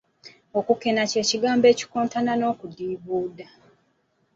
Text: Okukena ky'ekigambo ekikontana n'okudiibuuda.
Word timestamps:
Okukena 0.59 1.01
ky'ekigambo 1.11 1.65
ekikontana 1.73 2.31
n'okudiibuuda. 2.35 3.47